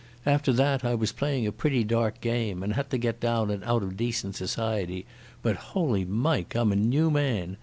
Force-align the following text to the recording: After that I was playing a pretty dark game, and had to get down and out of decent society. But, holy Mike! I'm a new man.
After 0.25 0.51
that 0.53 0.83
I 0.83 0.95
was 0.95 1.11
playing 1.11 1.45
a 1.45 1.51
pretty 1.51 1.83
dark 1.83 2.21
game, 2.21 2.63
and 2.63 2.73
had 2.73 2.89
to 2.89 2.97
get 2.97 3.19
down 3.19 3.51
and 3.51 3.63
out 3.63 3.83
of 3.83 3.97
decent 3.97 4.35
society. 4.35 5.05
But, 5.43 5.57
holy 5.57 6.05
Mike! 6.05 6.55
I'm 6.55 6.71
a 6.71 6.75
new 6.75 7.11
man. 7.11 7.57